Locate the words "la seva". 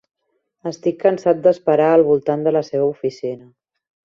2.59-2.89